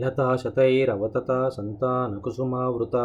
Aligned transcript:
లతాశతైరవతత 0.00 1.30
సంతానకుసుమావృత 1.48 2.96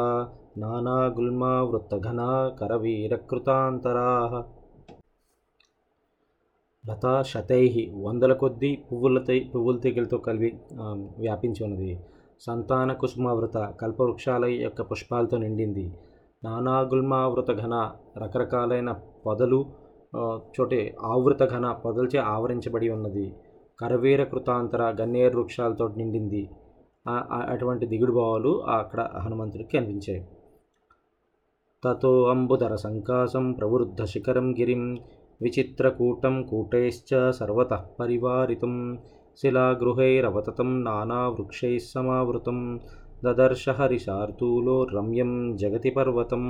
నానాగుల్మావృత్తఘనా 0.57 2.27
కరవీరకృతాంతరా. 2.59 4.09
లతాశతై 6.83 7.63
వందల 8.05 8.33
కొద్దీ 8.41 8.71
పువ్వులతై 8.89 9.39
పువ్వుల 9.55 9.77
తెగలతో 9.85 10.17
కలిపి 10.27 10.49
వ్యాపించి 11.23 11.61
ఉన్నది. 11.65 11.91
సంతాన 12.45 12.93
కుసుమావృత 13.01 13.57
కల్పవృక్షాల 13.81 14.45
యొక్క 14.45 14.81
పుష్పాలతో 14.91 15.37
నిండింది. 15.37 15.85
నానాగుల్మావృత 16.43 17.51
ఘన 17.61 17.75
రకరకాలైన 18.23 18.91
పొదలు 19.25 19.65
చోటే 20.55 20.81
ఆవృత 21.13 21.43
ఘన 21.53 21.71
పొదలచే 21.85 22.19
ఆవరించబడి 22.35 22.89
ఉన్నది. 22.89 23.27
కరవీర 23.79 24.23
కృతాంతర 24.23 24.83
గన్నేరు 25.01 25.37
వృక్షాలతో 25.39 25.87
నిండింది. 25.97 26.43
అటువంటి 27.07 27.85
దిగుడు 27.85 28.11
భావాలు 28.11 28.63
అక్కడ 28.63 29.09
హనుమంతుడికి 29.17 29.77
కనిపించాయి. 29.77 30.27
తతో 31.83 32.23
అంబుధర 32.23 32.75
సంకాసం 32.75 33.51
ప్రవృద్ధ 33.51 34.03
శిఖరం 34.03 34.51
గిరిం 34.51 34.97
విచిత్రకూటం 35.41 36.43
కూటైశ్చ 36.43 37.31
సర్వత 37.31 37.73
పరివారితం 37.99 38.97
శిలాగృహైరవతతం 39.37 40.83
నానావృక్షై 40.83 41.79
సమావృతం 41.79 42.79
దదర్శ 43.23 43.69
హరిశార్దూలో 43.69 44.83
రమ్యం 44.83 45.55
జగతి 45.55 45.89
పర్వతం. 45.89 46.43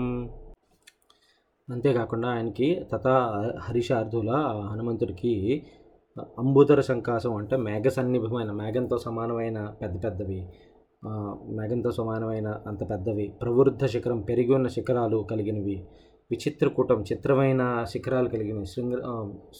అంతేకాకుండా 1.69 2.29
ఆయనకి 2.29 2.85
తథా 2.91 3.15
హరిశార్దుల 3.59 4.31
హనుమంతుడికి 4.71 5.65
అంబుధర 6.19 6.81
సంకాసం 6.81 7.35
అంటే 7.35 7.57
మేఘ 7.57 7.83
సన్నిభమైన 7.83 8.51
మేఘంతో 8.51 8.97
సమానమైన 8.97 9.73
పెద్ద 9.81 10.03
పెద్దవి. 10.03 10.47
మేఘంతో 11.49 11.91
సమానమైన 11.91 12.59
అంత 12.67 12.89
పెద్దవి. 12.89 13.33
ప్రవృద్ధ 13.41 13.85
శిఖరం 13.85 14.21
పెరిగి 14.21 14.53
ఉన్న 14.53 14.67
శిఖరాలు 14.67 15.27
కలిగినవి. 15.31 15.87
విచిత్రకూటం 16.31 17.01
చిత్రమైన 17.01 17.83
శిఖరాలు 17.83 18.29
కలిగిన 18.29 18.63
శృంగ 18.63 18.93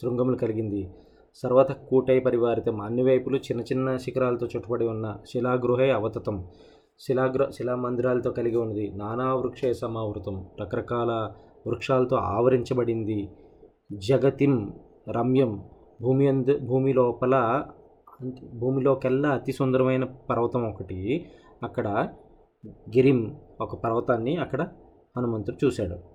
శృంగములు 0.02 0.36
కలిగింది. 0.36 0.90
సర్వత 1.34 1.72
కూటై 1.72 2.18
పరివారితం. 2.18 2.80
అన్ని 2.80 3.02
వైపులు 3.02 3.36
చిన్న 3.36 3.62
చిన్న 3.62 3.96
శిఖరాలతో 3.96 4.46
చుట్టుపడి 4.46 4.86
ఉన్న 4.86 5.16
శిలాగృహే 5.32 5.90
అవతతం. 5.90 6.46
శిలాగ 6.98 7.50
శిలా 7.50 7.76
మందిరాలతో 7.76 8.30
కలిగి 8.30 8.56
ఉన్నది. 8.56 8.92
నానా 8.94 9.34
వృక్ష 9.34 9.66
సమావృతం. 9.66 10.46
రకరకాల 10.60 11.30
వృక్షాలతో 11.66 12.16
ఆవరించబడింది. 12.16 13.28
జగతిం 13.92 14.72
రమ్యం. 15.10 15.62
భూమి 16.02 16.28
అంద 16.28 16.46
భూమి 16.60 16.92
లోపల 16.92 17.64
భూమిలోకెల్లా 18.54 19.30
అతి 19.30 19.52
సుందరమైన 19.52 20.04
పర్వతం 20.04 20.68
ఒకటి. 20.68 21.26
అక్కడ 21.62 22.08
గిరిం 22.66 23.36
ఒక 23.60 23.74
పర్వతాన్ని 23.74 24.36
అక్కడ 24.36 24.68
హనుమంతుడు 25.16 25.66
చూశాడు. 25.66 26.14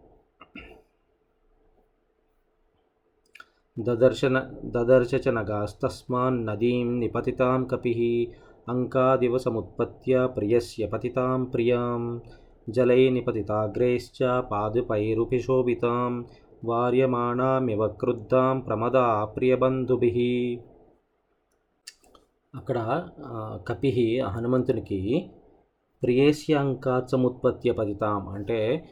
దదర్శన 3.79 4.51
దదర్శచనగాస్తస్మాన్ 4.63 6.45
నదీం 6.45 6.99
నిపతితాం 6.99 7.65
కపి 7.65 8.33
అంకాదివ 8.69 9.37
సముత్పత్య 9.37 10.27
ప్రియస్య 10.37 10.87
పతితాం 10.87 11.43
ప్రియాం. 11.43 12.21
జలై 12.69 13.09
నిపతితాగ్రైశ్చ 13.09 14.41
పాదుపైరుపిశోభితాం 14.41 16.25
వార్యమాణామివ 16.63 17.87
క్రుద్ధాం 17.87 18.59
ప్రమదా 18.59 19.25
ప్రియబంధుభి. 19.25 20.59
అక్కడ 22.55 22.77
కపి 23.67 23.67
కపిహి 23.67 24.19
హనుమంతునికి 24.19 25.31
ప్రియేస్య 26.03 26.55
అంకాత్ 26.55 27.09
పదితాం 27.09 27.71
పతితాం. 27.71 28.29
అంటే 28.29 28.85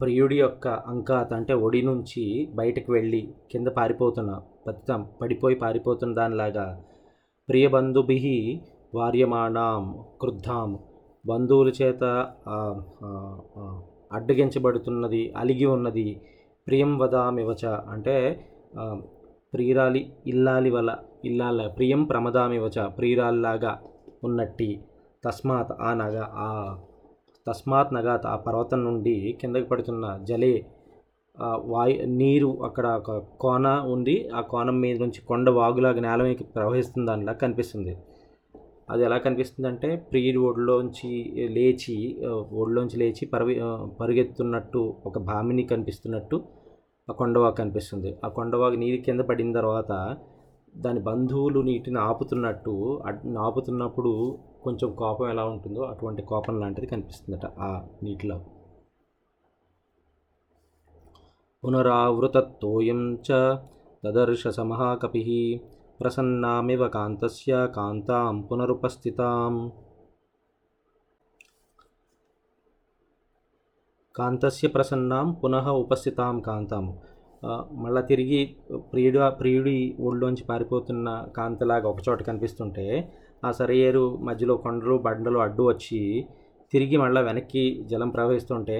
ప్రియుడి 0.00 0.38
యొక్క 0.40 0.68
అంకాత్ 0.68 1.32
అంటే 1.32 1.54
ఒడి 1.54 1.82
నుంచి 1.82 2.48
బయటకు 2.54 2.92
వెళ్ళి 2.92 3.34
కింద 3.50 3.68
పారిపోతున్న 3.68 4.40
పతితం 4.66 5.08
పడిపోయి 5.22 5.56
పారిపోతున్న 5.56 6.14
దానిలాగా 6.14 6.84
ప్రియబంధుభి 7.48 8.62
వార్యమాణాం 8.94 10.04
క్రుద్ధాం. 10.20 10.78
బంధువుల 11.26 11.68
చేత 11.82 12.04
అడ్డగించబడుతున్నది 14.12 15.32
అలిగి 15.36 15.64
ఉన్నది 15.64 16.20
ప్రియం 16.66 16.92
వదామివచ 16.98 17.62
అంటే 17.90 18.16
ప్రియురాలి 19.52 20.02
ఇల్లాలి 20.26 20.70
వల 20.70 20.90
ఇల్లాల 21.24 21.60
ప్రియం 21.68 22.02
ప్రమదామివచ 22.04 22.76
ప్రియురాల్లాగా 22.98 23.72
ఉన్నట్టి 24.24 24.70
తస్మాత్ 25.24 25.72
ఆ 25.80 25.90
నగ 25.94 26.16
ఆ 26.38 26.48
తస్మాత్ 27.46 27.94
నగాత్ 27.94 28.26
ఆ 28.26 28.36
పర్వతం 28.36 28.80
నుండి 28.84 29.14
కిందకి 29.40 29.66
పడుతున్న 29.68 30.04
జలే 30.22 30.54
వాయు 31.66 31.96
నీరు 32.12 32.50
అక్కడ 32.64 32.86
ఒక 33.00 33.10
కోన 33.42 33.66
ఉంది. 33.92 34.16
ఆ 34.34 34.40
కోణం 34.50 34.76
మీద 34.80 34.96
నుంచి 35.02 35.20
కొండ 35.22 35.48
వాగులాగా 35.50 36.00
నేల 36.00 36.20
మీదకి 36.22 36.44
ప్రవహిస్తుంది 36.56 37.06
దానిలా 37.06 37.32
కనిపిస్తుంది 37.42 37.92
అది 38.90 39.02
ఎలా 39.04 39.18
కనిపిస్తుందంటే 39.18 39.88
ప్రీ 39.88 40.20
ప్రియుడి 40.20 40.40
ఒడిలోంచి 40.48 41.10
లేచి 41.56 41.96
ఆ, 42.26 42.30
ఒడిలోంచి 42.60 42.96
లేచి 42.98 43.24
పరుగు 43.26 43.54
ఆ, 43.62 43.68
పరుగెత్తున్నట్టు 44.00 44.80
ఒక 45.04 45.18
భామిని 45.28 45.64
కనిపిస్తున్నట్టు 45.70 46.36
ఆ 47.08 47.12
కొండవాగు 47.12 47.54
కనిపిస్తుంది. 47.54 48.10
ఆ 48.24 48.30
కొండవాగు 48.30 48.76
నీరు 48.76 48.98
కింద 49.02 49.22
పడిన 49.28 49.52
తర్వాత 49.52 49.92
దాని 50.74 51.00
బంధువులు 51.00 51.60
నీటిని 51.62 51.98
ఆపుతున్నట్టు 52.00 52.74
ఆపుతున్నప్పుడు 53.40 54.12
కొంచెం 54.62 54.88
కోపం 54.94 55.28
ఎలా 55.30 55.44
ఉంటుందో 55.44 55.82
అటువంటి 55.84 56.22
కోపం 56.22 56.60
లాంటిది 56.60 56.86
కనిపిస్తుందట 56.86 57.46
ఆ 57.60 57.70
నీటిలో. 58.02 58.36
పునరావృతత్తోయం 61.64 63.00
చ 63.26 63.38
దదర్శ 64.02 64.48
సమహాకపి 64.50 65.22
ప్రసన్నామివ 66.00 66.82
కాంతస్య 66.88 67.52
కాంతాం 67.74 68.36
పునరుపస్థితాం 68.48 69.54
కాంతస్య 74.14 74.68
ప్రసన్నాం 74.68 75.26
పునః 75.34 75.66
ఉపస్థితాం 75.82 76.36
కాంతాం 76.40 76.86
మళ్ళా 77.82 78.00
తిరిగి 78.00 78.40
ప్రియుడు 78.92 79.20
ప్రియుడి 79.38 79.76
ఒళ్ళోంచి 80.00 80.44
పారిపోతున్న 80.44 81.08
కాంతలాగా 81.36 81.86
ఒకచోట 81.88 82.20
కనిపిస్తుంటే 82.22 82.86
ఆ 83.44 83.50
సరయేరు 83.52 84.04
మధ్యలో 84.20 84.56
కొండలు 84.56 84.96
బండలు 84.98 85.38
అడ్డు 85.38 85.62
వచ్చి 85.68 86.00
తిరిగి 86.72 86.96
మళ్ళీ 86.96 87.20
వెనక్కి 87.22 87.62
జలం 87.86 88.10
ప్రవహిస్తుంటే 88.10 88.76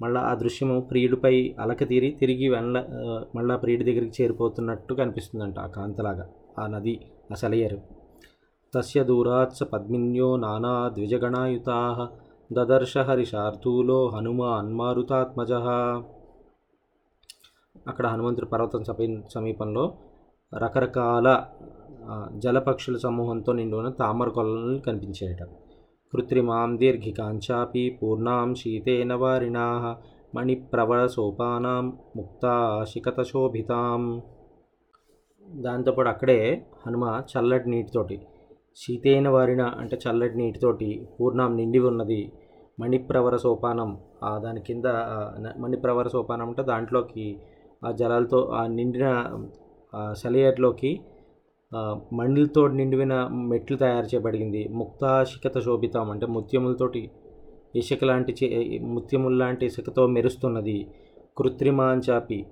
మళ్ళీ 0.00 0.20
ఆ 0.22 0.32
దృశ్యము 0.34 0.76
ప్రియుడిపై 0.90 1.34
అలక 1.58 1.84
తీరి 1.88 2.10
తిరిగి 2.20 2.48
వెనల 2.48 2.78
మళ్ళీ 2.78 3.36
మళ్ళా 3.36 3.56
ప్రియుడి 3.56 3.84
దగ్గరికి 3.84 4.14
చేరిపోతున్నట్టు 4.18 4.94
కనిపిస్తుందంట 4.94 5.58
ఆ 5.58 5.70
కాంతలాగా. 5.76 6.26
ఆ 6.58 6.66
నది 6.66 6.94
అసలయరు 7.32 7.78
తస్య 8.72 8.74
తస్య 8.74 9.00
దూరాత్స 9.04 9.62
పద్మిన్యో 9.62 10.28
నానా 10.36 10.72
ద్విజగణాయుతా 10.88 11.76
దదర్శ 12.50 12.98
హరిశార్దూలో 12.98 13.98
హనుమాన్ 14.08 14.70
మారుతాత్మజ 14.72 15.52
అక్కడ 17.86 18.06
హనుమంతుడి 18.06 18.46
పర్వతం 18.46 18.82
సమీ 18.84 19.06
సమీపంలో 19.28 19.84
రకరకాల 20.52 21.28
జలపక్షుల 22.34 22.96
సమూహంతో 22.96 23.52
నిండి 23.52 23.76
ఉన్న 23.76 23.90
తామర 23.98 24.28
కొలను 24.28 24.76
కనిపించాయట 24.80 25.42
కృత్రిమాం 26.12 26.70
దీర్ఘికాంచాపి 26.78 27.84
పూర్ణాం 28.00 28.50
శీతేన 28.54 29.14
వారిణా 29.14 29.66
మణిప్రవళ 30.34 31.02
సోపానాం 31.06 31.86
ముక్తా 32.16 32.54
శిఖతశోభితాం 32.84 34.02
దాంతోపాటు 35.48 36.08
అక్కడే 36.08 36.64
హనుమ 36.86 37.22
చల్లటి 37.32 37.70
నీటితోటి 37.70 38.20
శీతైన 38.76 39.28
వారిన 39.28 39.62
అంటే 39.62 39.98
చల్లటి 40.08 40.36
నీటితోటి 40.38 41.08
పూర్ణం 41.20 41.56
నిండి 41.56 41.78
ఉన్నది. 41.78 42.32
మణిప్రవర 42.80 43.36
సోపానం 43.36 43.90
ఆ 44.24 44.38
దాని 44.38 44.60
కింద 44.60 44.84
మణిప్రవర 45.58 46.08
సోపానం 46.08 46.48
అంటే 46.48 46.62
దాంట్లోకి 46.62 47.38
ఆ 47.84 47.90
జలాలతో 47.90 48.40
ఆ 48.46 48.66
నిండిన 48.66 49.06
సెలయట్లోకి 50.12 51.00
సెలయేట్లోకి 51.72 52.76
నిండిన 52.76 53.14
మెట్లు 53.32 53.76
తయారు 53.76 54.06
చేయబడింది 54.06 54.68
ముక్తాశిఖత 54.68 55.58
శోభితం 55.58 56.10
అంటే 56.10 56.26
ముత్యములతోటి 56.26 57.10
ఇసుక 57.76 58.04
లాంటి 58.04 58.36
చే 58.44 58.78
ముత్యముల 58.82 59.34
లాంటి 59.34 59.66
ఇసుకతో 59.66 60.06
మెరుస్తున్నది. 60.06 60.86
కృత్రిమాంచాపి 61.38 62.46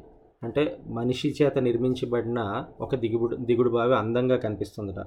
అంటే 0.45 0.81
మనిషి 0.87 1.29
చేత 1.43 1.59
నిర్మించబడిన 1.59 2.41
ఒక 2.81 2.95
దిగుడు 2.95 3.37
దిగుడు 3.37 3.71
బావి 3.71 3.95
అందంగా 3.97 4.37
కనిపిస్తుందట. 4.37 5.01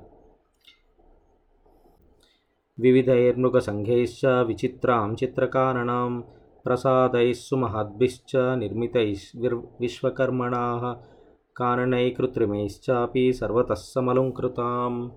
వివిధైర్మృగ 2.79 3.59
సంఘైశ్చ 3.59 4.27
విచిత్రాం 4.27 5.13
చిత్రకారణాం 5.13 6.23
ప్రసాదైస్సు 6.65 7.55
మహద్భిశ్చ 7.55 8.31
నిర్మితైస్ 8.55 9.25
విశ్వకర్మణ 9.37 9.63
విశ్వకర్మణా 9.81 10.97
కారణై 11.57 12.09
కృత్రిమైశ్చాపి 12.09 13.33
సర్వతస్సమలంకృతాం. 13.33 15.11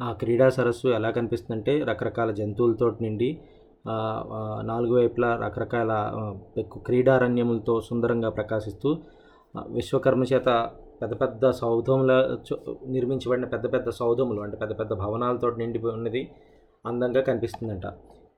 ఆ 0.00 0.12
క్రీడా 0.12 0.48
సరస్సు 0.48 0.88
ఎలా 0.88 1.10
కనిపిస్తుందంటే 1.10 1.82
రకరకాల 1.82 2.30
జంతువులతో 2.30 2.86
నిండి 3.00 3.30
నాలుగు 4.62 4.94
వైపులా 4.94 5.36
రకరకాల 5.36 5.92
క్రీడారణ్యములతో 6.86 7.80
సుందరంగా 7.80 8.30
ప్రకాశిస్తూ 8.30 8.98
విశ్వకర్మ 9.68 10.22
చేత 10.22 10.70
పెద్ద 11.02 11.20
పెద్ద 11.20 11.50
సౌధముల 11.50 12.38
నిర్మించబడిన 12.86 13.44
పెద్ద 13.44 13.72
పెద్ద 13.72 13.90
సౌధములు 13.90 14.40
అంటే 14.40 14.56
పెద్ద 14.56 14.78
పెద్ద 14.78 14.92
భవనాలతో 14.92 15.50
నిండి 15.50 15.78
ఉన్నది 15.78 16.30
అందంగా 16.86 17.20
కనిపిస్తుందంట. 17.20 17.86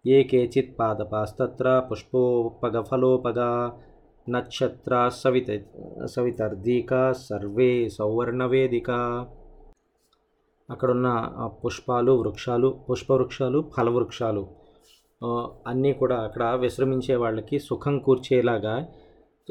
ఏ 0.06 0.22
కేచిత్ 0.22 0.78
పాదపాస్తత్ర 0.80 1.82
పుష్పోపగఫలోపగా 1.90 3.72
నక్షత్ర 4.28 5.08
సవిత 5.08 5.46
సవితర్దిక 6.06 7.12
సర్వే 7.12 7.88
సౌవర్ణవేదిక. 7.88 8.90
అక్కడున్న 10.70 11.08
పుష్పాలు 11.64 12.12
వృక్షాలు 12.12 12.68
పుష్పవృక్షాలు 12.90 13.70
ఫలవృక్షాలు 13.76 14.40
వృక్షాలు 14.40 14.61
అన్నీ 15.66 15.92
కూడా 15.92 16.16
అక్కడ 16.16 16.44
విశ్రమించే 16.60 17.14
వాళ్ళకి 17.14 17.58
సుఖం 17.58 17.98
కూర్చేలాగా 17.98 18.74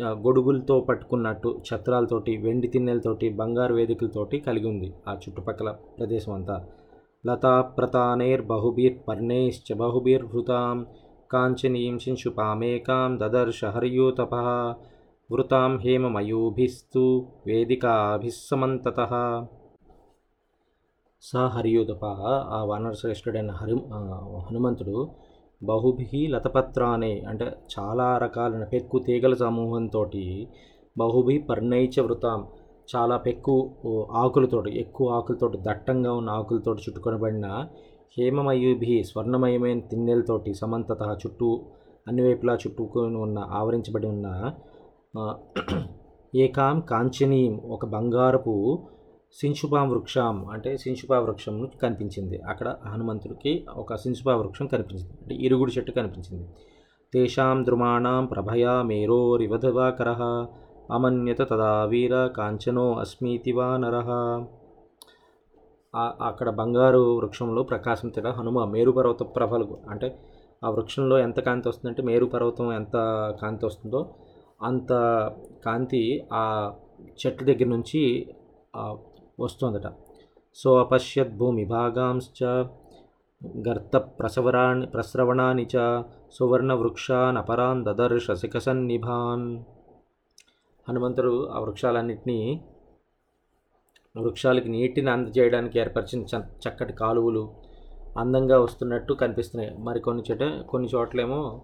గొడుగులతో 0.01 0.79
పట్టుకున్నట్టు 0.79 1.61
ఛత్రాలతోటి 1.67 2.37
వెండి 2.37 2.67
తిన్నెలతోటి 2.67 3.29
బంగారు 3.29 3.73
వేదికలతోటి 3.73 4.39
కలిగి 4.39 4.67
ఉంది 4.67 4.93
ఆ 5.07 5.13
చుట్టుపక్కల 5.13 5.71
ప్రదేశం 5.71 6.33
అంతా. 6.33 6.65
లతా 7.27 7.61
ప్రతానేర్ 7.61 8.41
బహుబీర్ 8.41 8.97
పర్ణేశ్చ 9.07 9.73
బహుబీర్ 9.73 10.25
హృతాం 10.25 10.85
కాంచనీం 11.31 11.99
శింశుపామేకాం 11.99 13.19
దదర్శ 13.19 13.65
హర్యూతప 13.65 14.33
వృతాం 15.29 15.77
హేమమయూభిస్తు 15.77 17.03
వేదికాభిస్సమంతత. 17.45 18.99
స 21.23 21.35
హరియుదప 21.35 22.05
ఆ 22.57 22.63
వానరశ్రేష్ఠుడైన 22.63 23.51
హరి 23.51 23.75
హనుమంతుడు 24.45 24.97
బహుభి 25.61 26.21
లతపత్రానే 26.27 27.13
అంటే 27.27 27.45
చాలా 27.73 28.17
రకాలైన 28.17 28.65
పెక్కు 28.65 28.99
తీగల 28.99 29.33
సమూహంతో 29.39 30.01
బహుభి 30.95 31.37
పర్ణైచ 31.49 31.95
వృతాం. 32.01 32.39
చాలా 32.87 33.17
పెక్కు 33.17 33.55
ఓ, 33.85 33.91
ఆకులతోటి 34.13 34.71
ఎక్కువ 34.79 35.09
ఆకులతోటి 35.09 35.57
దట్టంగా 35.61 36.13
ఉన్న 36.13 36.29
ఆకులతోటి 36.29 36.81
చుట్టుకొనబడిన 36.81 37.47
హేమమయూభి 38.17 39.03
స్వర్ణమయమైన 39.03 39.79
తిన్నెలతోటి 39.91 40.53
సమంతత 40.53 41.03
చుట్టూ 41.21 41.49
అన్ని 42.07 42.21
వైపులా 42.23 42.53
చుట్టుకొని 42.55 43.17
ఉన్న 43.17 43.39
ఆవరించబడి 43.51 44.07
ఉన్న 44.07 44.27
ఏకాం 46.33 46.79
కాంచనీయం 46.89 47.55
ఒక 47.67 47.85
బంగారపు 47.85 48.55
శింశుభా 49.35 49.81
వృక్షం 49.83 50.49
అంటే 50.49 50.77
శింశుభా 50.77 51.19
వృక్షం 51.19 51.69
కనిపించింది. 51.81 52.37
అక్కడ 52.37 52.75
హనుమంతుడికి 52.85 53.65
ఒక 53.75 53.95
శింశుభా 53.95 54.33
వృక్షం 54.35 54.67
కనిపించింది. 54.67 55.13
అంటే 55.21 55.35
ఇరుగుడు 55.35 55.71
చెట్టు 55.71 55.91
కనిపించింది. 55.91 56.47
తేషాం 57.13 57.65
ద్రుమాణం 57.65 58.25
ప్రభయా 58.25 58.73
మేరోరివధవాకర 58.83 60.09
అమన్యత 60.91 61.41
తదా 61.41 61.83
వీర 61.83 62.27
కాంచనో 62.27 62.93
అస్మీతి 62.93 63.51
వా 63.51 63.67
అక్కడ 66.21 66.49
బంగారు 66.49 67.01
వృక్షంలో 67.17 67.63
ప్రకాశం 67.63 68.09
తెల 68.09 68.27
హనుమ 68.27 68.65
మేరుపర్వత 68.65 69.23
ప్రభలు 69.35 69.77
అంటే 69.89 70.07
ఆ 70.63 70.69
వృక్షంలో 70.69 71.19
ఎంత 71.19 71.39
కాంతి 71.39 71.69
వస్తుందంటే 71.69 72.01
మేరు 72.01 72.25
పర్వతం 72.25 72.73
ఎంత 72.73 72.97
కాంతి 73.41 73.65
వస్తుందో 73.65 74.01
అంత 74.61 74.91
కాంతి 75.65 76.27
ఆ 76.33 76.43
చెట్టు 77.25 77.43
దగ్గర 77.43 77.67
నుంచి 77.67 78.25
వస్తుందట. 79.43 79.91
సో 80.55 80.77
అపశ్యత్ 80.77 81.37
భూమి 81.37 81.65
భాగాంశ్చ 81.65 82.45
గర్త 83.69 83.97
ప్రసవరాణి 83.97 84.85
ప్రస్రవణాని 84.85 85.67
చ 85.77 86.03
సువర్ణ 86.31 86.73
వృక్షాన్ 86.73 87.37
అపరాన్ 87.37 87.85
దదర్శ 87.85 88.31
శిఖసన్నిభాన్. 88.31 89.63
హనుమంతుడు 90.89 91.49
ఆ 91.49 91.59
వృక్షాలన్నింటినీ 91.59 92.65
వృక్షాలకి 94.21 94.69
నీటిని 94.69 95.09
అందజేయడానికి 95.09 95.79
ఏర్పరిచిన 95.79 96.21
చ- 96.21 96.67
చక్కటి 96.67 96.93
కాలువలు 96.93 97.51
అందంగా 98.17 98.59
వస్తున్నట్టు 98.59 99.13
కనిపిస్తున్నాయి. 99.13 99.77
మరి 99.77 99.99
కొన్ని 99.99 100.23
చోట 100.31 100.65
కొన్ని 100.65 100.89
చోట్లేమో 100.95 101.61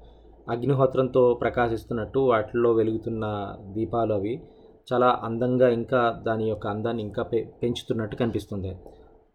అగ్నిహోత్రంతో 0.49 1.33
ప్రకాశిస్తున్నట్టు 1.33 2.19
వాటిల్లో 2.19 2.71
వెలుగుతున్న 2.71 3.55
దీపాలు 3.61 4.13
అవి. 4.13 4.41
చాలా 4.87 5.09
అందంగా 5.23 5.67
ఇంకా 5.69 6.01
దాని 6.27 6.45
యొక్క 6.49 6.65
అందాన్ని 6.67 7.01
ఇంకా 7.03 7.23
పె 7.23 7.39
పెంచుతున్నట్టు 7.61 8.15
కనిపిస్తుంది. 8.15 8.71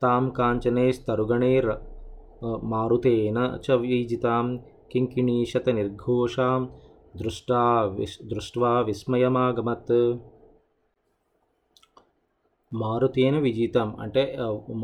తాం 0.02 0.25
కాంచనే 0.38 0.87
స్తరుగణేర్ 0.93 1.70
మారుతేన 2.72 3.38
చ 3.64 3.76
వీజితాం 3.82 4.46
కింకిణీశత 4.93 5.69
నిర్ఘోషాం 5.70 6.62
దృష్టా 7.16 7.60
విస్ 7.99 8.16
దృష్ట్వా 8.31 8.70
విస్మయమాగమత్. 8.81 9.96
మారుతేన 12.72 13.37
విజితం 13.38 13.88
అంటే 14.00 14.22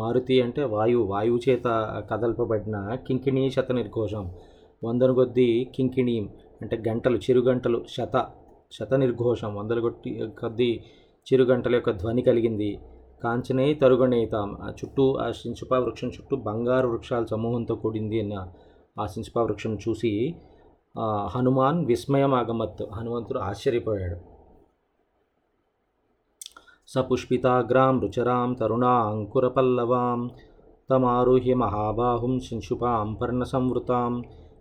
మారుతి 0.00 0.36
అంటే 0.42 0.62
వాయువు 0.64 1.04
వాయువు 1.12 1.40
చేత 1.46 1.66
కదల్పబడిన 2.10 2.76
కింకిణీ 3.06 3.44
శత 3.50 3.68
నిర్ఘోషం. 3.72 4.24
వందల 4.82 5.10
కొద్దీ 5.12 5.46
కింకిణీం 5.76 6.24
అంటే 6.62 6.76
గంటలు 6.88 7.18
చిరుగంటలు 7.26 7.78
శత 7.88 8.14
శతనిర్ఘోషం 8.72 9.50
వందలగొట్టి 9.54 10.10
కొద్దీ 10.40 10.70
చిరుగంటల 11.26 11.74
యొక్క 11.74 11.90
ధ్వని 11.90 12.22
కలిగింది. 12.22 12.70
కాంచనే 13.22 13.66
తరుగణేతాం 13.74 14.48
ఆ 14.62 14.68
చుట్టూ 14.70 15.04
ఆ 15.16 15.30
సించుపా 15.30 15.78
వృక్షం 15.78 16.08
చుట్టూ 16.08 16.36
బంగారు 16.36 16.88
వృక్షాల 16.88 17.24
సమూహంతో 17.24 17.74
కూడింది 17.74 18.20
అన్న 18.20 18.34
ఆ 19.00 19.06
సించుపా 19.06 19.42
వృక్షం 19.42 19.72
చూసి 19.74 20.12
హనుమాన్ 21.34 21.80
విస్మయం 21.86 22.34
ఆగమత్ 22.34 22.82
హనుమంతుడు 22.94 23.38
ఆశ్చర్యపోయాడు. 23.38 24.18
సపుష్పితాగ్రాం 26.88 27.94
రుచరాం 28.00 28.50
తరుణాంకురపల్లవాం 28.60 30.20
తమారుహ్య 30.90 31.54
మహాబాహుం 31.54 32.34
శింశుపాం 32.40 33.08
పర్ణసంవృతాం. 33.14 34.12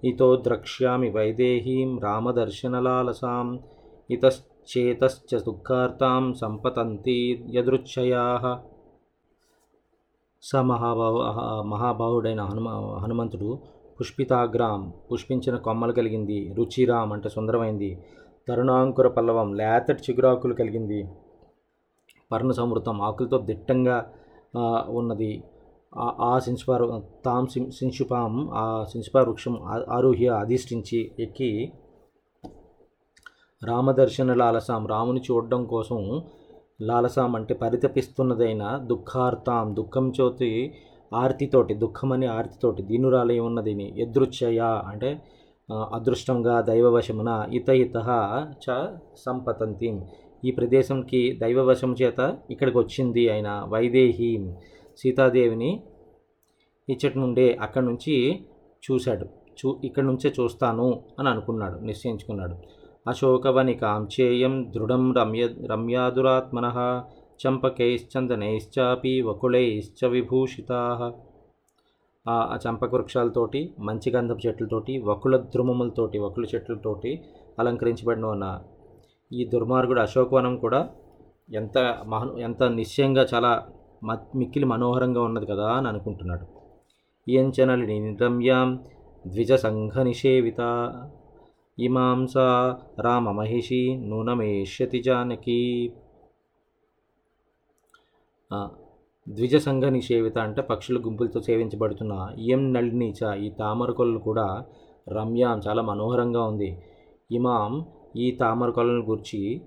ఇతో 0.04 0.28
ద్రక్ష్యామి 0.46 1.10
వైదేహీం 1.10 1.92
రామదర్శనలాలసాం. 2.00 3.48
ఇతశ్చేతశ్చ 4.12 5.40
దుఃఖార్తాం 5.40 6.34
సంపతంతి 6.34 7.46
యదృచ్ఛయా. 7.54 8.42
స 10.44 10.56
మహాబాహు 10.56 11.18
మహాబాహుడైన 11.62 12.42
హనుమ 12.42 12.98
హనుమంతుడు 13.04 13.60
పుష్పితాగ్రాం 14.00 14.94
పుష్పించిన 15.12 15.56
కొమ్మలు 15.56 15.92
కలిగింది. 15.92 16.54
రుచిరాం 16.54 17.14
అంటే 17.14 17.30
సుందరమైంది. 17.30 18.04
తరుణాంకుర 18.48 19.08
పల్లవం 19.08 19.54
లేతటి 19.54 20.02
చిగురాకులు 20.02 20.54
కలిగింది. 20.54 21.08
పర్ణ 22.32 22.52
సమృతం 22.52 23.02
ఆకులతో 23.02 23.38
దిట్టంగా 23.38 24.14
ఉన్నది. 24.88 25.44
ఆ- 25.98 26.16
ఆ 26.22 26.40
తాం 27.26 27.48
సిం 27.48 27.72
సించుపాం 27.72 28.50
ఆ 28.54 28.84
సించుపా 28.84 29.22
వృక్షం 29.22 29.62
ఆరోహ్య 29.90 30.28
అధిష్ఠించి 30.28 31.12
ఎక్కి 31.20 31.74
రామదర్శన 33.62 34.34
లాలసాం. 34.34 34.82
రాముని 34.88 35.22
చూడడం 35.28 35.62
కోసం 35.66 36.00
లాలసాం 36.82 37.32
అంటే 37.36 37.54
పరితపిస్తున్నదైన 37.54 38.64
దుఃఖార్తాం. 38.92 39.66
దుఃఖం 39.76 40.06
చోతి 40.20 40.52
ఆర్తితోటి 41.12 41.74
దుఃఖమని 41.74 42.28
ఆర్తితోటి 42.28 42.82
దీనురాలయం 42.84 43.46
ఉన్నదిని 43.46 43.88
ఎదృచ్ఛయ 44.04 44.60
అంటే 44.92 45.10
అదృష్టంగా 45.98 46.56
దైవవశమున 46.62 47.32
ఇత 47.54 47.70
ఇత 47.86 47.98
చ 48.66 48.76
సంపతంతి. 49.26 49.90
ఈ 50.46 50.52
ప్రదేశంకి 50.52 51.22
దైవవశం 51.42 51.92
చేత 52.02 52.20
ఇక్కడికి 52.50 52.78
వచ్చింది 52.78 53.24
ఆయన 53.30 53.50
వైదేహి 53.74 54.32
సీతాదేవిని 54.98 55.72
ఇచ్చటి 56.90 57.18
నుండే 57.20 57.48
అక్కడి 57.62 57.86
నుంచి 57.86 58.16
చూశాడు. 58.84 59.26
చూ 59.60 59.68
ఇక్కడి 59.84 60.08
నుంచే 60.08 60.30
చూస్తాను 60.40 60.88
అని 61.20 61.30
అనుకున్నాడు 61.30 61.78
నిశ్చయించుకున్నాడు. 61.80 62.56
అశోకవని 63.08 63.74
కాంచేయం 63.74 64.74
దృఢం 64.76 65.04
రమ్య 65.14 65.44
రమ్యాదురాత్మన 65.72 66.68
చంపకైశ్చందనైశ్చాపి 67.40 69.22
వకుళైశ్చ 69.22 70.06
విభూషితా. 70.06 70.80
ఆ 72.26 72.58
చంపక 72.64 72.92
వృక్షాలతోటి 72.94 73.60
మంచి 73.80 74.10
గంధపు 74.12 74.42
చెట్లతోటి 74.48 74.98
వకుల 75.00 75.38
ద్రుమములతోటి 75.38 76.20
వకుల 76.20 76.46
చెట్లతోటి 76.56 77.12
అలంకరించబడిన 77.60 78.26
ఉన్న 78.26 78.48
ఈ 79.32 79.44
దుర్మార్గుడు 79.46 80.00
అశోకవనం 80.00 80.56
కూడా 80.58 80.82
ఎంత 81.52 81.78
మహ 82.08 82.24
ఎంత 82.40 82.64
నిశ్చయంగా 82.64 83.28
చాలా 83.34 83.52
మ 84.04 84.12
మిక్కిలి 84.36 84.66
మనోహరంగా 84.66 85.22
ఉన్నది 85.22 85.46
కదా 85.46 85.68
అని 85.70 85.88
అనుకుంటున్నాడు. 85.88 86.46
ఇయంచనలి 87.28 88.00
నిరమ్యాం 88.00 88.70
ద్విజ 89.26 89.54
సంఘ 89.54 89.96
నిషేవిత 90.02 90.62
ఇమాంసా 91.80 92.78
రామమహిషి 93.00 93.96
నూనమేష్యతి 93.96 95.04
జానకి. 95.04 95.94
ద్విజ 99.30 99.56
సంఘ 99.56 99.84
నిషేవిత 99.84 100.38
అంటే 100.38 100.62
పక్షుల 100.62 100.98
గుంపులతో 101.06 101.42
సేవించబడుతున్న 101.42 102.34
ఇయం 102.38 102.74
నళినీచ 102.74 103.36
ఈ 103.36 103.50
తామర 103.50 103.92
కొలను 103.92 104.20
కూడా 104.20 104.66
రమ్యాం 105.10 105.62
చాలా 105.68 105.82
మనోహరంగా 105.82 106.44
ఉంది. 106.44 106.82
ఇమాం 107.32 107.86
ఈ 108.16 108.32
తామర 108.32 108.70
కొలను 108.70 109.06
గురించి 109.06 109.62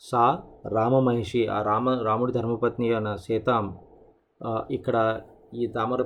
సా 0.00 0.42
రామమహిషి 0.68 1.46
ఆ 1.46 1.62
రామ 1.62 1.88
రాముడి 1.88 2.32
ధర్మపత్ని 2.32 2.94
అయిన 2.94 3.14
సీతాం 3.16 3.78
ఇక్కడ 4.70 5.20
ఈ 5.54 5.66
తామర 5.66 6.02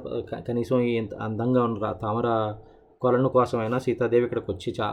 కనీసం 0.49 0.77
అందంగా 1.21 1.65
ఉన్న 1.65 1.79
రా- 1.79 1.93
తామర 1.93 2.55
కొలను 3.03 3.29
కోసమైనా 3.29 3.79
సీతాదేవి 3.79 4.25
ఇక్కడికి 4.25 4.51
వచ్చి 4.53 4.71
చా 4.81 4.87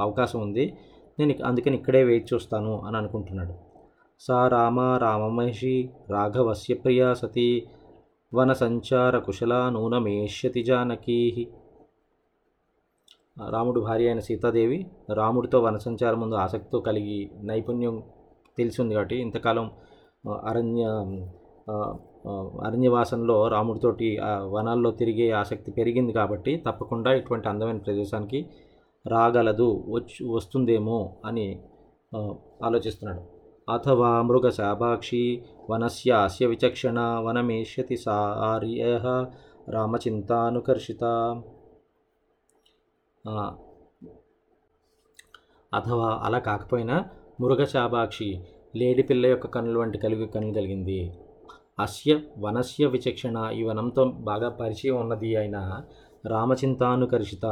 అవకాశం 0.00 0.38
ఉంది. 0.40 0.64
నేను 1.18 1.34
అందుకని 1.44 1.76
ఇక్కడే 1.76 2.04
వెయిట్ 2.04 2.26
చూస్తాను 2.34 2.72
అని 2.86 2.96
అనుకుంటున్నాడు. 2.96 3.54
సా 4.20 4.38
రామ 4.48 4.80
రామమహిషి 5.04 5.76
రాఘవస్య 6.10 6.74
ప్రియ 6.74 7.02
సతీ 7.14 7.48
వన 8.32 8.52
సంచార 8.52 9.18
కుశల 9.18 9.54
నూనమేష్యతి 9.68 10.62
జానకీ. 10.62 11.18
రాముడు 13.50 13.80
భార్య 13.80 14.06
అయిన 14.06 14.20
సీతాదేవి 14.20 14.78
రాముడితో 15.14 15.58
వన 15.60 15.76
సంచారం 15.76 16.18
ముందు 16.20 16.36
ఆసక్తితో 16.36 16.78
కలిగి 16.80 17.30
నైపుణ్యం 17.42 17.94
తెలిసింది 18.58 18.94
కాబట్టి 18.94 19.16
ఇంతకాలం 19.16 19.66
అరణ్య 20.44 20.84
అరణ్యవాసంలో 22.66 23.48
రాముడితోటి 23.48 24.18
ఆ 24.18 24.38
వనాల్లో 24.38 24.90
తిరిగే 24.90 25.30
ఆసక్తి 25.30 25.70
పెరిగింది 25.70 26.12
కాబట్టి 26.12 26.62
తప్పకుండా 26.66 27.12
ఇటువంటి 27.12 27.48
అందమైన 27.48 27.76
ప్రదేశానికి 27.76 28.46
రాగలదు 29.06 29.84
వచ్చి 29.88 30.26
వస్తుందేమో 30.26 31.16
అని 31.24 31.60
ఆలోచిస్తున్నాడు. 32.64 33.22
అథవా 33.70 34.22
మృగ 34.22 34.48
శాపాక్షి 34.48 35.42
వనస్యాస్య 35.70 36.46
విచక్షణ 36.46 37.00
వనమేష్యతి 37.00 37.96
సార్య 37.96 39.00
రామచింతానుకర్షిత. 39.68 41.04
అథవా 45.74 46.20
అలా 46.24 46.38
కాకపోయినా 46.38 47.04
మృగశాపాక్షి 47.40 48.44
లేడి 48.76 49.02
పిల్ల 49.02 49.26
యొక్క 49.26 49.46
కన్నులు 49.46 49.78
వంటి 49.80 49.98
కలిగి 49.98 50.26
కన్ను 50.26 50.54
కలిగింది. 50.54 51.00
అస్య 51.84 52.12
వనస్య 52.38 52.86
విచక్షణ 52.86 53.36
ఈ 53.58 53.62
వనంతో 53.62 54.04
బాగా 54.28 54.48
పరిచయం 54.60 54.96
ఉన్నది 55.00 55.30
అయిన 55.36 55.58
రామచింతానుకర్షిత. 56.26 57.46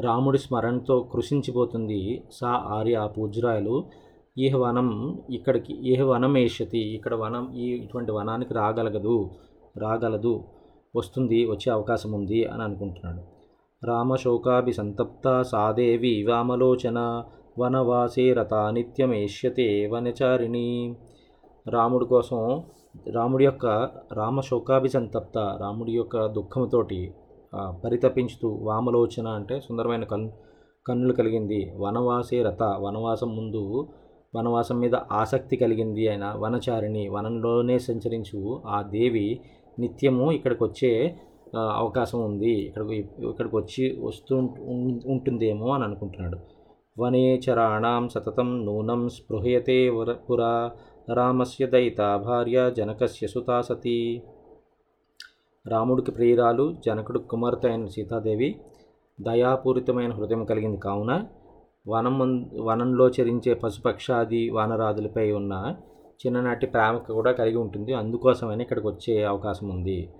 రాముడి 0.00 0.38
స్మరణతో 0.38 0.96
కృషించిపోతుంది 1.12 2.00
సా 2.32 2.52
ఆర్య 2.76 2.96
పూజ్రాయలు 3.16 3.76
ఈ 4.38 4.46
వనం 4.62 4.88
ఇక్కడికి 5.30 5.72
ఈ 5.90 5.92
వనం 6.12 6.32
ఏషతి 6.38 6.82
ఇక్కడ 6.96 7.14
వనం 7.14 7.44
ఈ 7.56 7.66
ఇటువంటి 7.84 8.12
వనానికి 8.12 8.54
రాగలగదు 8.54 9.16
రాగలదు 9.76 10.34
వస్తుంది 10.96 11.38
వచ్చే 11.50 11.68
అవకాశం 11.72 12.10
ఉంది 12.12 12.40
అని 12.44 12.62
అనుకుంటున్నాడు. 12.62 13.22
రామశోకాభి 13.82 14.72
సంతప్త 14.72 15.26
సాదేవి 15.42 16.14
వామలోచన 16.28 16.98
వనవాసే 17.58 18.26
రత 18.32 18.54
నిత్యమేష్యతే 18.76 19.68
వనచారిణి. 19.86 20.68
రాముడి 21.68 22.04
కోసం 22.04 22.40
రాముడి 23.12 23.44
యొక్క 23.44 23.90
రామశోకాభి 24.12 24.88
తప్త 24.88 25.38
రాముడి 25.38 25.92
యొక్క 25.92 26.26
దుఃఖంతోటి 26.26 27.14
పరితపించుతూ 27.84 28.48
వామలోచన 28.48 29.28
అంటే 29.28 29.60
సుందరమైన 29.60 30.04
కన్ 30.04 30.30
కన్నులు 30.88 31.12
కలిగింది. 31.12 31.72
వనవాసే 31.76 32.42
రథ 32.42 32.62
వనవాసం 32.62 33.36
ముందు 33.36 33.88
వనవాసం 34.36 34.78
మీద 34.78 34.94
ఆసక్తి 34.94 35.56
కలిగింది 35.56 36.08
ఆయన 36.08 36.34
వనచారిణి 36.36 37.08
వనంలోనే 37.08 37.78
సంచరించు. 37.78 38.62
ఆ 38.66 38.82
దేవి 38.82 39.40
నిత్యము 39.78 40.32
ఇక్కడికి 40.32 40.64
వచ్చే 40.64 41.16
అవకాశం 41.56 42.24
ఉంది. 42.24 42.50
ఇక్కడికి 42.50 42.96
ఇక్కడికి 43.28 43.56
వచ్చి 43.56 44.00
వస్తూ 44.02 44.36
ఉం- 44.36 45.00
ఉంటుందేమో 45.06 45.68
అని 45.68 45.84
అనుకుంటున్నాడు. 45.84 46.38
వనేచరాణం 46.98 48.08
సతతం 48.08 48.66
నూనం 48.66 49.08
స్పృహయతే 49.08 49.88
వర 49.88 50.12
పురా 50.12 50.70
రామస్య 51.12 51.66
దయిత 51.66 51.98
భార్య 51.98 52.72
జనకస్య 52.76 53.26
సుతా 53.26 53.60
సతీ. 53.60 54.22
రాముడికి 55.68 56.10
ప్రియురాలు 56.10 56.76
జనకుడు 56.86 57.18
కుమార్తె 57.18 57.68
అయిన 57.68 57.86
సీతాదేవి 57.86 58.60
దయాపూరితమైన 59.20 60.12
హృదయం 60.12 60.44
కలిగింది 60.44 60.76
కావున 60.76 61.26
వనం 61.88 62.46
వనంలో 62.60 63.08
చరించే 63.08 63.54
పశుపక్షాది 63.54 64.50
వానరాదులపై 64.50 65.32
ఉన్న 65.32 65.76
చిన్ననాటి 66.26 66.66
ప్రేమకు 66.66 67.12
కూడా 67.12 67.32
కలిగి 67.32 67.56
ఉంటుంది. 67.56 67.92
అందుకోసమని 67.92 68.62
ఇక్కడికి 68.62 68.86
వచ్చే 68.86 69.24
అవకాశం 69.24 69.68
ఉంది. 69.68 70.10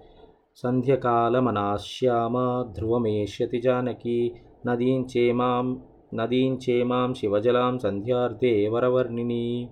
సంధ్యకాలమనాశ్యామ 0.56 2.64
ధ్రువమేష్యతి 2.76 3.60
జానకి 3.60 4.34
నదీంచేమాం 4.66 5.82
నదీంచేమాం 6.14 7.14
శివజలాం 7.14 7.78
సంధ్యార్థే 7.78 8.68
వరవర్ణిని. 8.68 9.70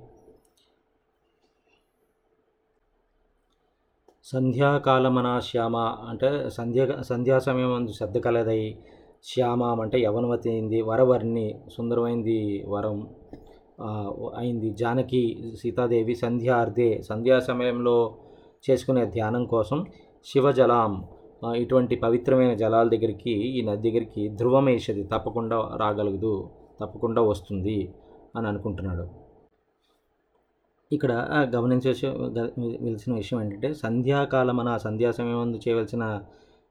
సంధ్యాకాలమన 4.24 5.40
శ్యామ? 5.40 5.76
అంటే 6.08 6.50
సంధ్య 6.50 6.82
సంధ్యా 7.02 7.38
సమయం 7.38 7.72
అందు 7.74 7.92
శ్రద్ధ 7.92 8.18
కలదై 8.18 8.76
శ్యామం 9.24 9.80
అంటే 9.80 9.98
యవనవతి 10.02 10.50
అయింది 10.50 10.82
వరవర్ణి 10.82 11.46
సుందరమైంది 11.76 12.64
వరం 12.68 12.98
అయింది. 14.36 14.70
జానకి 14.70 15.22
సీతాదేవి 15.62 16.14
సంధ్యార్ధే 16.14 17.02
సంధ్యా 17.02 17.38
సమయంలో 17.38 17.96
చేసుకునే 18.70 19.04
ధ్యానం 19.06 19.44
కోసం 19.44 19.86
శివజలాం 20.26 20.92
ఇటువంటి 21.56 21.96
పవిత్రమైన 21.96 22.54
జలాల 22.54 22.88
దగ్గరికి 22.88 23.34
ఈ 23.58 23.62
నది 23.62 23.90
దగ్గరికి 23.90 24.28
ధ్రువమేషది 24.28 25.02
తప్పకుండా 25.04 25.58
రాగలదు 25.80 26.34
తప్పకుండా 26.80 27.22
వస్తుంది 27.22 27.78
అని 28.36 28.46
అనుకుంటున్నాడు. 28.48 29.21
ఇక్కడ 30.92 31.12
గమనించే 31.54 31.92
వెలిసిన 32.86 33.12
విషయం 33.14 33.38
ఏంటంటే 33.42 33.68
సంధ్యాకాలమన 33.82 34.70
సంధ్యా 34.76 35.10
సమయం 35.18 35.38
చేయవలసిన 35.42 35.58
చేయవలసిన 35.64 36.04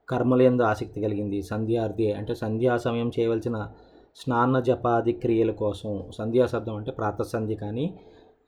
కర్మలందు 0.08 0.64
ఆసక్తి 0.72 1.00
కలిగింది. 1.06 1.40
సంధ్యార్థి 1.52 2.08
అంటే 2.20 2.34
సంధ్యా 2.44 2.74
సమయం 2.86 3.10
చేయవలసిన 3.18 3.58
స్నాన 4.22 4.60
జపాది 4.60 5.14
క్రియల 5.24 5.52
కోసం. 5.64 5.92
సంధ్యా 6.18 6.46
శబ్దం 6.54 6.76
అంటే 6.76 6.92
ప్రాతః 6.92 7.56
కానీ 7.64 7.86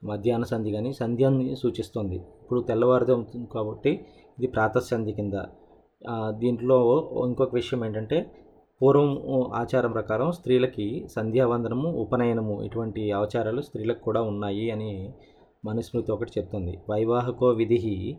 మధ్యాహ్న 0.10 0.46
సంధి 0.46 0.70
కానీ 0.72 0.90
సంధ్యాన్ని 0.94 1.56
సూచిస్తుంది. 1.56 2.18
ఇప్పుడు 2.42 2.62
తెల్లవారుతుంది 2.62 3.46
కాబట్టి 3.54 3.92
ఇది 4.38 4.48
ప్రాతః 4.56 4.90
కింద. 5.20 5.36
దీంట్లో 6.42 6.80
ఇంకొక 7.28 7.52
విషయం 7.56 7.82
ఏంటంటే 7.86 8.18
పూర్వం 8.82 9.10
ఆచారం 9.62 9.92
ప్రకారం 9.92 10.30
స్త్రీలకి 10.32 10.88
సంధ్యావందనము 11.16 11.90
ఉపనయనము 12.04 12.56
ఇటువంటి 12.64 13.02
ఆచారాలు 13.22 13.62
స్త్రీలకు 13.62 14.02
కూడా 14.08 14.22
ఉన్నాయి 14.32 14.66
అని 14.72 14.92
మనుస్మృతి 15.66 16.12
ఒకటి 16.12 16.32
చెప్తుంది. 16.38 16.80
వైవాహకో 16.90 17.48
విధి 17.48 18.18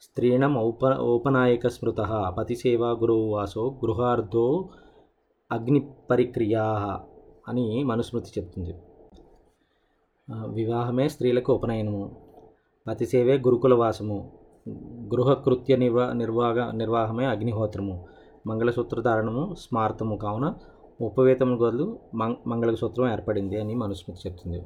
స్త్రీణం 0.00 0.58
ఔప 0.58 0.98
ఔపనాయక 0.98 1.68
స్మృత 1.68 2.00
పతిసేవా 2.38 2.90
గురువు 2.90 3.26
వాసో 3.28 3.74
గృహార్థో 3.84 4.68
అగ్ని 5.52 5.80
పరిక్రియా 6.10 6.64
అని 7.48 7.84
మనుస్మృతి 7.84 8.40
చెప్తుంది. 8.40 8.74
వివాహమే 10.46 11.08
స్త్రీలకు 11.08 11.52
ఉపనయనము. 11.52 12.10
పతిసేవే 12.88 13.38
గురుకుల 13.38 13.74
వాసము. 13.74 14.30
గృహకృత్య 15.14 15.76
నిర్వా 15.76 16.12
నిర్వాహ 16.12 16.70
నిర్వాహమే 16.70 17.24
అగ్నిహోత్రము. 17.26 18.06
మంగళసూత్ర 18.46 19.00
ధారణము 19.00 19.54
స్మార్తము. 19.54 20.16
కావున 20.16 20.54
ఉపవేతము 21.00 21.56
బదులు 21.56 21.98
మంగళసూత్రం 22.46 23.12
ఏర్పడింది 23.12 23.60
అని 23.60 23.74
మనుస్మృతి 23.74 24.28
చెప్తుంది. 24.28 24.62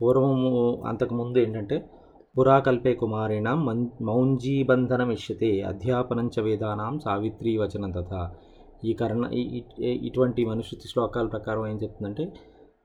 పూర్వము 0.00 0.82
అంతకుముందు 0.86 1.38
ఏంటంటే 1.38 1.76
పురాకల్పే 2.38 2.94
కుమారిణం 2.94 3.66
మం 3.66 3.90
మౌంజీబంధనం 4.02 5.10
ఇష్యతే 5.10 5.60
అధ్యాపనం 5.62 6.30
చ 6.38 6.40
వేదానాం 6.40 6.98
సావిత్రీ 6.98 7.56
వచనం 7.56 7.90
తథా 7.90 8.22
ఈ 8.84 8.92
కరణ 8.92 9.30
ఈ- 9.32 9.62
ఇటువంటి 9.80 10.44
మనుస్మృతి 10.44 10.88
శ్లోకాల 10.88 11.26
ప్రకారం 11.26 11.66
ఏం 11.66 11.76
చెప్తుందంటే 11.82 12.24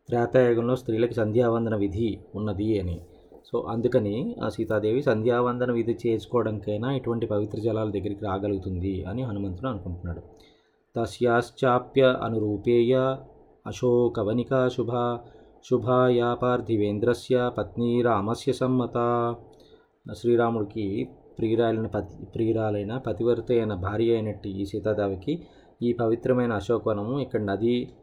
త్రేతాయుగంలో 0.07 0.75
స్త్రీలకు 0.75 1.13
సంధ్యావందన 1.13 1.75
విధి 1.75 2.19
ఉన్నది 2.35 2.79
అని. 2.79 3.01
సో 3.45 3.59
అందుకని 3.59 4.35
ఆ 4.43 4.49
సీతాదేవి 4.49 5.01
సంధ్యావందన 5.01 5.71
విధి 5.71 5.97
చేసుకోవడానికైనా 6.07 6.91
ఇటువంటి 6.91 7.25
పవిత్ర 7.25 7.59
జలాల 7.59 7.89
దగ్గరికి 7.89 8.25
రాగలుగుతుంది 8.25 9.03
అని 9.03 9.23
హనుమంతుడు 9.23 9.67
అనుకుంటున్నాడు. 9.67 10.21
తస్యాశ్చాప్య 10.95 12.17
అనురూపేయ 12.21 12.93
అశోకవనికా 13.67 14.67
శుభ 14.67 14.91
శుభాయా 15.69 16.33
పార్థివేంద్రస్య 16.33 17.51
పత్ని 17.57 18.01
రామస్య 18.01 18.53
సమ్మత. 18.53 18.97
శ్రీరాముడికి 20.13 21.09
ప్రియురాలైన 21.37 21.87
పతి 21.87 22.25
ప్రియురాలైన 22.25 22.97
పతివర్త 22.97 23.51
అయిన 23.51 23.73
భార్య 23.73 24.13
అయినట్టు 24.13 24.47
ఈ 24.47 24.65
సీతాదేవికి 24.65 25.33
ఈ 25.81 25.93
పవిత్రమైన 25.93 26.53
అశోకవనము 26.53 27.19
ఇక్కడ 27.19 27.41
నది 27.41 27.93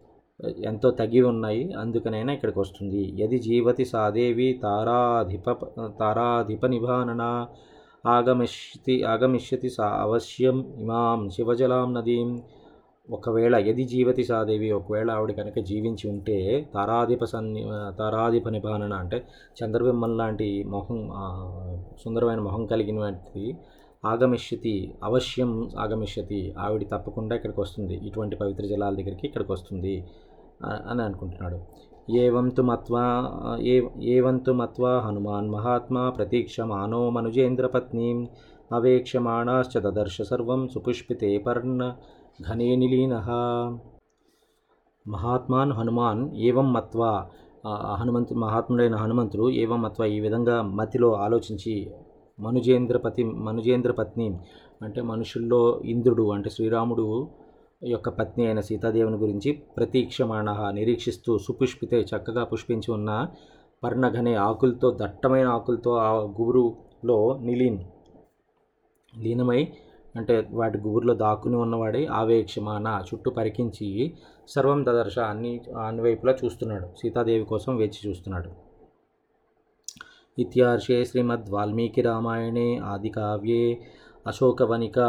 ఎంతో 0.64 0.90
తగి 0.90 1.20
ఉన్నాయి. 1.20 1.72
అందుకనైనా 1.72 2.32
ఇక్కడికి 2.32 2.58
వస్తుంది. 2.58 3.02
యది 3.22 3.38
జీవతి 3.38 3.84
సాదేవి 3.84 4.60
తారాధిప 4.62 5.52
తారాధిప 6.00 6.66
నిభానన. 6.66 7.46
ఆగమిష్యతి 8.06 9.02
ఆగమిష్యతి 9.02 9.70
సా 9.70 9.86
అవశ్యం. 10.00 10.74
ఇమాం 10.78 11.30
శివజలాం 11.30 11.94
నదీం. 11.94 12.42
ఒకవేళ 13.08 13.54
యది 13.66 13.84
జీవతి 13.84 14.24
సాదేవి 14.24 14.68
ఒకవేళ 14.72 15.08
ఆవిడ 15.10 15.32
కనుక 15.36 15.58
జీవించి 15.60 16.04
ఉంటే 16.08 16.36
తారాధిప 16.74 17.24
సన్ని 17.24 17.62
తారాధిప 17.98 18.48
నిబానన 18.48 18.94
అంటే 18.94 19.18
చంద్రబింబం 19.56 20.12
లాంటి 20.16 20.48
మొహం 20.64 21.00
సుందరమైన 22.02 22.40
మొహం 22.40 22.62
కలిగినటువంటి 22.66 23.42
ఆగమిష్యతి 24.04 24.74
అవశ్యం 25.02 25.50
ఆగమిష్యతి 25.78 26.40
ఆవిడ 26.58 26.82
తప్పకుండా 26.90 27.34
ఇక్కడికి 27.36 27.60
వస్తుంది. 27.60 27.94
ఇటువంటి 28.08 28.34
పవిత్ర 28.36 28.64
జలాల 28.66 28.94
దగ్గరికి 28.94 29.24
ఇక్కడికి 29.26 29.52
వస్తుంది 29.52 29.94
అని 30.90 31.02
అనుకుంటున్నాడు. 31.02 31.58
ఏవంతు 32.16 32.62
మత్వా 32.62 33.04
ఏ 33.64 33.76
ఏవంతు 34.14 34.52
మత్వా 34.52 34.92
హనుమాన్ 35.06 35.48
మహాత్మా 35.50 36.02
ప్రతీక్షమానో 36.10 37.02
మనుజేంద్ర 37.10 37.66
పత్నీం 37.66 38.18
అవేక్షమాణాశ్చ 38.70 39.80
దదర్శ 39.86 40.16
సర్వం 40.22 40.60
సుపుష్పితే 40.74 41.30
పర్ణ 41.38 41.80
ఘనే 42.38 42.68
నిలీన 42.76 43.14
మహాత్మాన్ 45.06 45.72
హనుమాన్ 45.72 46.22
ఏవం 46.40 46.68
మత్వా 46.72 47.10
హనుమంతు 47.98 48.34
మహాత్ముడైన 48.34 48.96
హనుమంతుడు 48.96 49.46
ఏవం 49.54 49.80
మత్వా 49.82 50.06
ఈ 50.06 50.16
విధంగా 50.20 50.56
మతిలో 50.72 51.10
ఆలోచించి 51.16 51.74
మనుజేంద్ర 52.38 52.96
పతి 52.98 53.24
మనుజేంద్ర 53.44 53.92
పత్ని 53.92 54.26
అంటే 54.80 55.02
మనుషుల్లో 55.02 55.60
ఇంద్రుడు 55.84 56.24
అంటే 56.32 56.50
శ్రీరాముడు 56.50 57.06
యొక్క 57.86 58.08
పత్ని 58.18 58.44
అయిన 58.46 58.60
సీతాదేవిని 58.60 59.18
గురించి 59.18 59.50
ప్రతీక్షమాణ 59.76 60.50
నిరీక్షిస్తూ 60.72 61.32
సుపుష్పితే 61.38 62.00
చక్కగా 62.10 62.44
పుష్పించి 62.44 62.90
ఉన్న 62.92 63.10
పర్ణఘనే 63.82 64.34
ఆకులతో 64.42 64.90
దట్టమైన 65.00 65.48
ఆకులతో 65.48 65.92
ఆ 66.00 66.10
గుబురులో 66.36 67.18
నిలీన్ 67.40 67.80
లీనమై 69.12 69.60
అంటే 70.16 70.48
వాటి 70.50 70.78
గుబుర్లో 70.78 71.14
దాక్కుని 71.14 71.56
ఉన్నవాడే 71.56 72.06
ఆవేక్షమాన 72.06 73.02
చుట్టూ 73.08 73.30
పరికించి 73.30 73.88
సర్వం 74.48 74.84
దదర్శ 74.84 75.18
అన్ని 75.18 75.60
అన్ని 75.86 76.02
వైపులా 76.02 76.34
చూస్తున్నాడు. 76.44 76.86
సీతాదేవి 77.02 77.44
కోసం 77.44 77.76
వేచి 77.76 78.00
చూస్తున్నాడు. 78.06 78.50
ఇత్యార్షే 80.38 81.04
శ్రీమద్ 81.04 81.50
వాల్మీకి 81.50 82.02
రామాయణే 82.02 82.78
ఆదికావ్యే 82.78 83.64
అశోకవనికా 84.26 85.08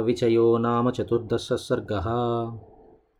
విచయో 0.00 0.58
నామ 0.58 0.88
చతుర్దశ 0.88 1.52
సర్గ. 1.68 1.92